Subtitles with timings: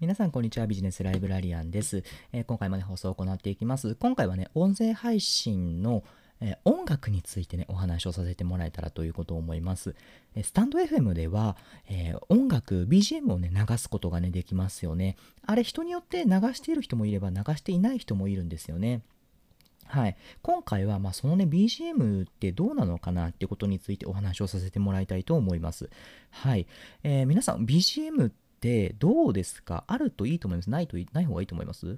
[0.00, 0.68] 皆さん、こんにちは。
[0.68, 2.04] ビジネスライブラリアンです。
[2.32, 3.96] えー、今回もね、放送を行っていきます。
[3.96, 6.04] 今回はね、音声配信の、
[6.40, 9.96] えー、音楽についてね、お話をさせてもらえたらということを思います。
[10.36, 11.56] えー、スタンド FM では、
[11.90, 15.16] え音楽、BGM をね、流すことがね、できますよね。
[15.44, 19.02] あれ、人によって流している人もいれば、流していない人もいるんですよね。
[19.84, 25.88] はい、今回はまあそのね BGM ってどうなのかなってことについてお話をさせてもらいたいと思います。
[26.30, 26.66] はい、
[27.02, 29.84] えー、皆さん BGM ってどうですか？
[29.86, 30.70] あるといいと思います？
[30.70, 31.96] ないとない方がいいと思います？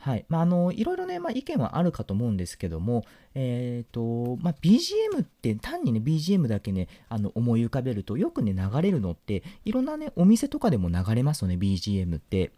[0.00, 0.24] はい。
[0.28, 3.04] まあ、あの、いろいろね、まあ、意見はあるかと思うんですけども、
[3.34, 12.52] えっ、ー、と、まあ、BGM って単にね、BGM だけね、あの、思い浮かべると、よくね、流れるのって、いろんなね、お店とかでも流れますよね、BGM って。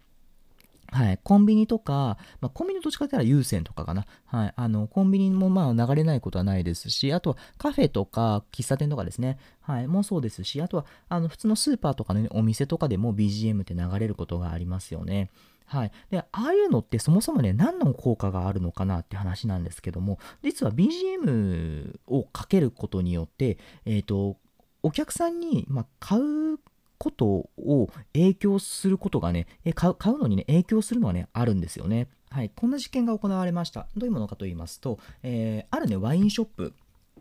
[0.90, 4.06] はい、コンビニとか、まあ、コンビニどっちかって言ったら優先とかかな。
[4.26, 9.38] はい、あの、コンビニもまあ流れないことはないですし、あとはカフェとか喫茶店とかですね。
[9.60, 15.30] はい、もうそうですし、あとは、あの、普通のスーパーとかの、ね、お店とかでも BGM って流れることがありますよね。
[15.66, 15.92] はい。
[16.10, 24.36] で、ああいうのってそもそもね、何の効果があるのかなって話なんですけども、実は BGM をかけることによって、えっ、ー、と、
[24.82, 26.58] お客さんに、まあ、買う
[27.00, 32.08] ことを影響することがね、買う買うのにね、影響するのはね、あるんですよね。
[32.28, 33.88] はい、こんな実験が行われました。
[33.96, 36.74] どういうものかと言いますと、えー、あるね、ワインショップ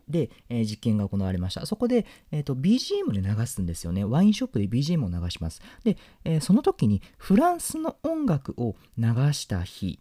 [0.06, 1.64] で、えー、実験が行われました。
[1.64, 4.04] そこで、えーと、BGM で流すんですよね。
[4.04, 5.62] ワインショップで BGM を流します。
[5.82, 9.98] で、えー、その時にフランスの音楽を流した日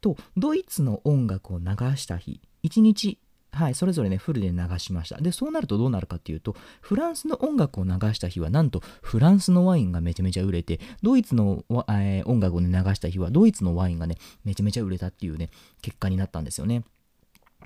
[0.00, 3.18] とドイツの音楽を流した日、1日
[3.52, 5.20] はい、それぞれね、フルで流しました。
[5.20, 15.50] で、そうなるとどうなるかっていうと、フランスの音楽を流した日は、なんとフランスのワインがめちゃめちゃ売れて、ドイツの、えー、音楽を、ね、流した日は、ドイツのワインがね、めちゃめちゃ売れたっていうね、
[15.82, 16.84] 結果になったんですよね。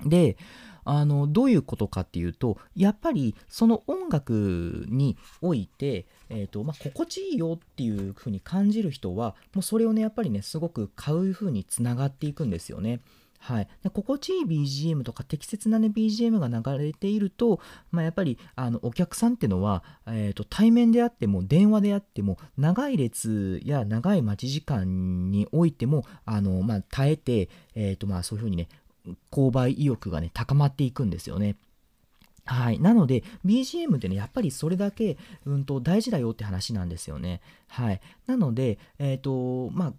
[0.05, 0.37] で、
[0.85, 13.01] あのどういうことかっていうとやっぱりその音楽において、えーとまあ、心地いいよっていう風に感じる人はもうそれをねやっぱりねすごく買う風につながっていくんですよね。
[13.45, 17.59] はい、で心地いい BGM とか適切な、ね、BGM が流れていると、
[17.91, 28.67] まあ、やっぱりあのお客さんっていうのは、えーと、対面であっても電話であっても長い列や長い待ち時間においてもあの、まあ、耐えて、えーとまあ、そういうふうにね
[29.31, 31.55] 購買意欲がね高まっていくんですよね。
[32.45, 32.79] はい。
[32.79, 37.41] なので、BGM ってね、やっぱりそれだけ、うんと、大事だよって話なんですよね。
[37.67, 38.01] はい。
[38.27, 39.93] なので、えっ、ー、と、まあ、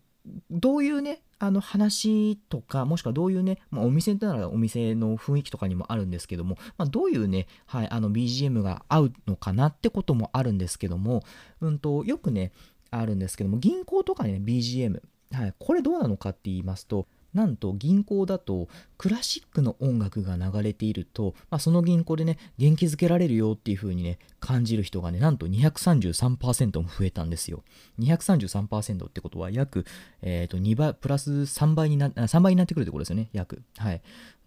[0.50, 11.22] どういうね、あの話とか、もしくはどういうね、まあ、お店ならお店の雰囲気とかにもあるんですけども、まあ、どういうね、はい、あの BGM が合うのかなってこともあるんですけども、
[11.60, 12.52] うんと、よくね、
[12.90, 15.00] あるんですけども、銀行とかね、BGM、
[15.32, 18.66] はい、これどうなのかって言いますと、なんと銀行だと
[18.96, 27.62] クラシックの音楽が流れていると、まあ、その銀行でね元気づけられるよっていう風にね感じる人がねなんと233%も増えたんですよ。
[28.00, 29.84] 233%ってことは約、
[30.22, 33.62] えー、と2倍プラス3倍にな3倍になってくるってことですよね約。
[33.76, 34.00] はい。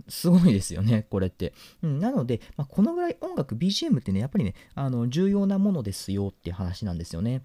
[0.08, 7.44] すごいですよねこれって、うん、なので、まあ、このぐらい音楽 BGM ってねやっぱりねあの重要なものですよって話なんですよね。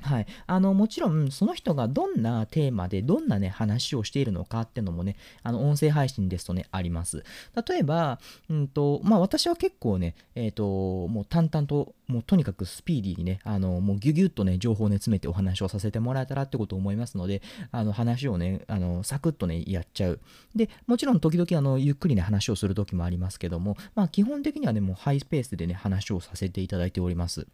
[0.00, 7.24] はい、あのもちろんその人がどんなテーマでどんなね話をしているのかっていうのもねあの音声配信ですとねあります。
[7.68, 10.64] 例えば、うんとまあ、私は結構ね、えーと、
[11.08, 20.20] もう淡々ともうとにかくスピーディーにねあのもうギュギュッとね情報をね詰めてお話をさせてもらえたらってことを思いますのであの話をねあのサクッとねやっちゃう。
[20.54, 27.46] でもちろん時々あのゆっくりね話をする時もありますけどもまあ基本的にはねもうハイスペースでね話をさせていただいております。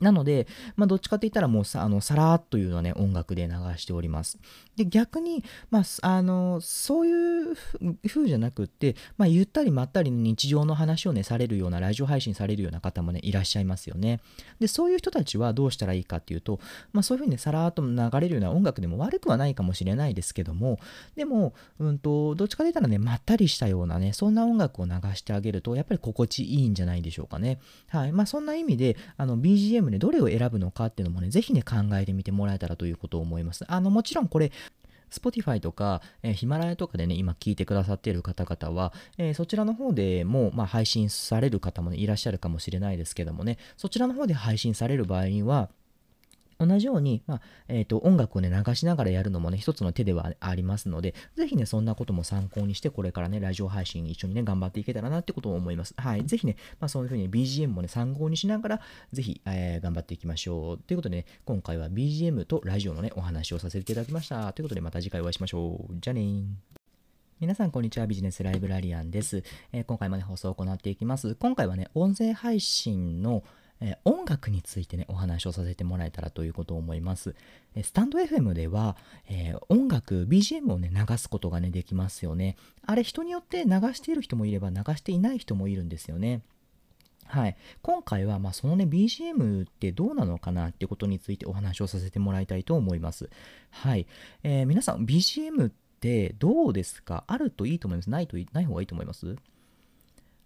[0.00, 4.38] なので、まあ、どっちかって言ったらもうさ、あの、さらーっというのね、音楽で流しております。
[4.76, 7.56] で、逆に、まあ、あの、そういう
[8.06, 14.20] 風じゃなくって、まあ、ゆったりまったりの日常の話をね、されるような、ラジオ配信されるような方もね、いらっしゃいますよね。
[14.60, 16.60] で、そういう人たちはどうしたらいいかっていうと、
[16.92, 20.78] まあ、そういう風にね、さらーっと流れるような音楽でも悪くはないかもしれないですけども、
[21.16, 27.58] でも、うんと、どっちかと言ったらね、まったりしたようなね、そんな音楽を流してあげると、やっぱり心地いいんじゃないでしょうかね。
[27.88, 28.12] はい。
[28.12, 33.64] まあ、そんな意味で、あの、BGM ムね、どれを選ぶのかっていうのもね、ぜひね、考えてみてもらえたらということを思います。
[33.68, 34.52] あの、もちろんこれ、
[35.10, 45.70] Spotify とか、えー、ヒマラヤとかでね、今聞いてくださっている方々は、えー、そちらの方でも、まあ、配信される方も、ね、いらっしゃるかもしれないですけどもね、そちらの方で配信される場合には、
[46.58, 55.94] 同じように、まあえーと、音楽を、ね、流しながらやるのもね、一つの手ではありますので、ぜひね、そんなことも参考にして、これからね、ラジオ配信一緒にね、頑張っていけたらなってことを思います。
[55.96, 56.24] はい。
[56.24, 58.80] ぜひね、まあ、そういうふうに BGM もね、参考にしながら、
[59.12, 60.78] ぜひ、えー、頑張っていきましょう。
[60.78, 64.52] ということでね、今回は BGM とラジオのね、お話をさせていただきました。
[64.52, 65.94] ということで、また次回お会いしましょう。
[66.00, 66.44] じゃねー。
[67.40, 68.06] 皆さん、こんにちは。
[68.08, 69.44] ビジネスライブラリアンです。
[69.72, 71.36] えー、今回もね、放送を行っていきます。
[71.36, 73.44] 今回はね、音声配信の
[73.80, 77.34] えー、音楽についてね、お話をさせてもらえたらということを思います。
[77.74, 78.96] えスタンド FM では、
[79.28, 82.56] えー、音楽、BGM をね、流すことがね、できますよね。
[82.84, 86.42] あれ、人によって流している人もいれば、流していない人もいるんですよね。
[87.24, 93.28] はい、今回はまそのね BGM ってどうなのかなってことについてお話をさせてもらいたいと思います。
[93.70, 94.06] はい、
[94.42, 97.24] えー、皆さん BGM ってどうですか？
[97.26, 98.08] あるといいと思います？
[98.08, 99.36] ないとない方がいいと思います？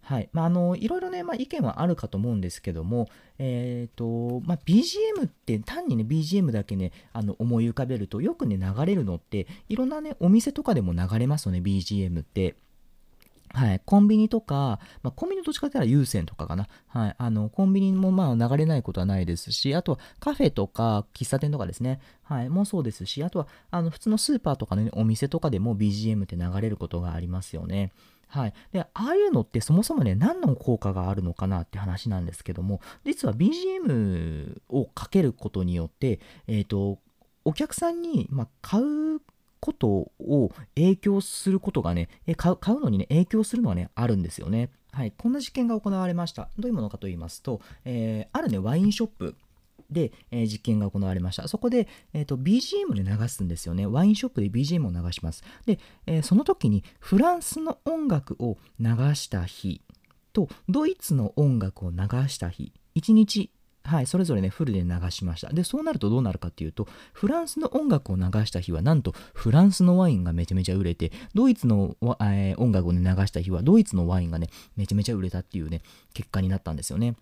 [0.03, 0.29] はい。
[0.33, 3.09] まあ、あの、いろいろね、まあ、意見はあるかと思うんですけども、
[3.39, 12.57] え、ー、と、まあ、BGM って単にね、BGM だけね、あの、思い浮かべると、よくね、流れるのって、いろんなね、お店とかでも流れますよね、BGM って。
[13.55, 13.83] はい。
[13.85, 16.69] コンビニとか、まあ、コンビニどっちかって言ったら優先とかかな。
[16.89, 17.15] はい。
[17.19, 22.01] あの、コンビニもまあ流れないことはないですし、あとはカフェとか喫茶店とかですね。
[22.23, 22.49] はい。
[22.49, 27.93] もそうですし、あとは、あの、普通のスーパーとかの、ね、お店とかでも BGM って流れることがありますよね。
[28.33, 28.55] はい。
[28.73, 36.99] で、ああいうのってそもそもね、何の効果があるのかなって話なんですけども、実は BGM をかけることによって、えっ、ー、と、
[37.45, 39.21] お客さんに、まあ、買う
[39.61, 39.87] こと
[40.19, 42.09] を影響することがね、
[42.39, 44.71] 買う買うのにね、影響するのはね、あるんですよね。
[44.93, 45.13] はい。
[45.13, 46.49] こんな実験が行われました。
[46.59, 49.37] どういうものかと言いますと、えー、あるね、ワインショップ
[49.93, 51.47] で、えー、実験が行われました。
[51.49, 53.87] そこで、えーと、BGM で流すんですよね。
[53.87, 55.43] ワインショップで BGM を流します。
[55.67, 59.83] で、えー、その時にフランスの音楽を流した日
[60.33, 61.99] とドイツの音楽を流
[62.29, 63.51] した日、1日
[63.85, 65.53] はい、それぞれね、フルで流しました。
[65.53, 75.83] で、そうなるとどうなるかっていうと、フランスの音楽を流した日は、なんとフランスのワインがめちゃめちゃ売れて、ドイツの、えー、音楽を、ね、流した日は、ドイツのワインがね、めちゃめちゃ売れたっていうね、
[76.15, 77.17] 結果になったんですよね。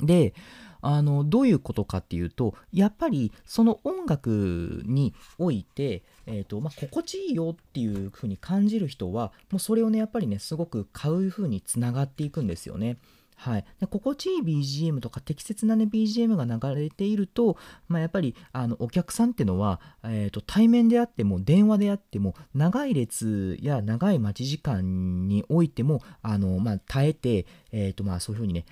[0.00, 0.34] で、
[0.82, 12.98] あのどういうことかっていうとやっぱりその音楽において、えーとまあ、心地いいよっていう風に感じる人はもうそれをねやっぱりねすごく買う風につながっていくんですよね。
[13.34, 17.56] はい、で心地いい BGM とか適切な、ね、BGM が流れていると、
[17.88, 28.64] まあ、やっぱりあのお客さんっていうのは、えーと、対面であっても電話であっても長い列や長い待ち時間においてもあの、まあ、耐えて、えーとまあ、そういうふうにね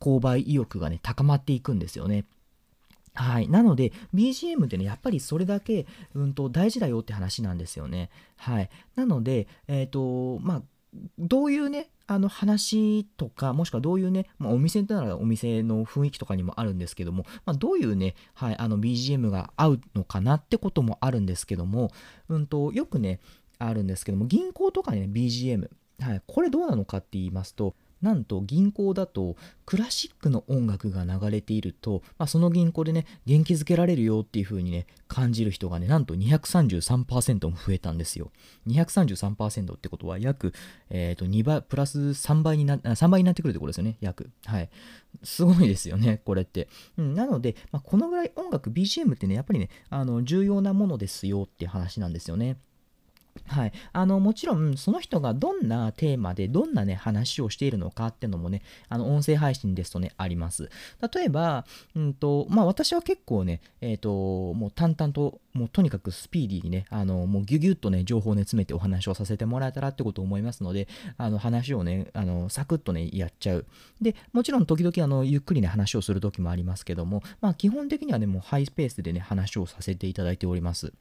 [0.00, 2.24] 購買意欲がね、高まっていくんですよね。
[3.14, 3.48] はい。
[3.48, 8.10] なので、BGM ってね、やっぱりそれだけ、うんと、大事だよって話なんですよね。
[8.36, 8.70] はい。
[8.96, 10.62] なので、えっ、ー、と、まあ、
[11.18, 21.90] どういうね、あの話とか、もしくはどういうね、まあ、お店ならお店の雰囲気とかにもあるんですけども、まあ、どういうね、はい、あの BGM が合うのかなってこともあるんですけども、
[22.28, 23.20] うんと、よくね、
[23.58, 25.70] あるんですけども、銀行とかにね、BGM、
[26.00, 27.74] はい、これどうなのかって言いますと、
[28.04, 29.34] なんと銀行だと
[29.64, 38.30] クラシックの音楽が流れていると、まあ、その銀行でね元気づけられるよっていう風にね感じる人がねなんと233%も増えたんですよ。
[38.66, 40.52] 233%ってことは約、
[40.90, 44.30] えー、と2倍プラス3倍にな3倍になってくるってことですよね約。
[44.44, 44.68] はい。
[45.22, 46.68] すごいですよねこれって、
[46.98, 52.58] うん、なので、まあ、このぐらい音楽 BGM ってねやっぱりねあの重要なものですよって話なんですよね。
[53.46, 60.70] はい、あのもちろんその人がどんなテーマでどんなね話をしているのかっていうのもねあの音声配信ですとねあります。
[61.14, 73.66] 例えば、うんとまあ、私は結構ね、えーと、もう淡々ともうとにかくスピーディーにねあのもうギュギュッとね情報をね詰めてお話をさせてもらえたらってことを思いますのであの話をねあのサクッとねやっちゃう。
[74.00, 80.92] でもちろん時々あのゆっくりね話をする時もありますけどもまあ基本的にはねもうハイスペースでね話をさせていただいております。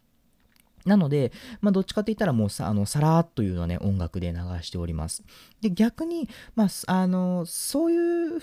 [0.85, 5.23] なので、まあ、どっちかって言ったらもうさ、あの、さらーっというのね、音楽で流しております。
[5.61, 8.41] で、逆に、まあ、あの、そういう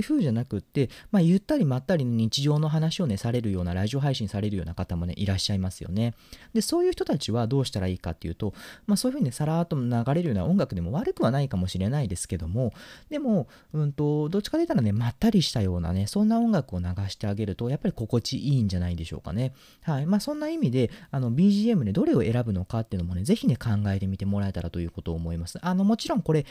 [0.00, 6.14] 風じゃなくって、まあ、ゆったりまったりの日常の話をね、されるような、ラジオ配信されるような方もね、いらっしゃいますよね。
[6.54, 8.54] で、そういう人たちはどうしたらいいかっていうと、
[8.86, 12.72] まあ、そういう風にね、さらーっと流れるような音楽でも悪くはないかもしれないですけども、
[13.10, 19.52] でも、うんと、どっちかと言ったらね、まったりしたようなね、そんな音楽を流してあげると、やっぱり心地いいんじゃないでしょうかね。
[19.82, 20.06] はい。
[20.06, 25.58] まあ、そんな意味で、あの、BGM ムね、どれを選ぶのかっていうのもね、ぜひね、考えてみてもらえたらということを思います。
[25.62, 26.46] あの、もちろんこれ、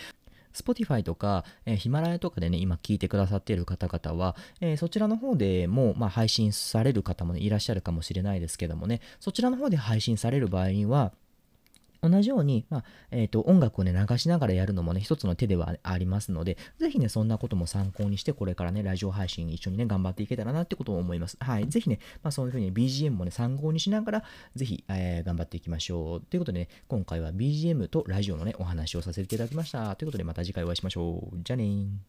[0.53, 11.13] Spotify とか、えー、ヒマラヤとかでね、今聞いてくださっている方々は、えー、そちらの方でも、まあ、配信される方も、ね、いらっしゃるかもしれないですけどもね、そちらの方で配信される場合には、
[12.01, 21.37] 同じように、まあ、えっ、ー、と、音楽をね、流しながらやるのもね、一つの手ではありますので、ぜひね、そんなことも参考にして、これからね、ラジオ配信一緒にね、頑張っていけたらなってことを思います。
[21.39, 21.67] はい。
[21.67, 24.23] ぜひね、まあ、そういうふうに BGM もね、参考にしながら、
[24.55, 26.21] ぜひ、えー、頑張っていきましょう。
[26.21, 29.95] ということでね、今回は BGM とラジオのね、お話をさせていただきました。
[29.95, 31.37] ということで、また次回お会いしましょう。
[31.43, 32.01] じゃあねー。